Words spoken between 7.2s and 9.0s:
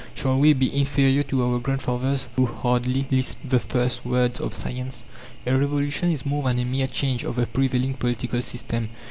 of the prevailing political system.